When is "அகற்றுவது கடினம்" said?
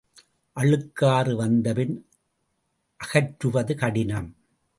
2.99-4.29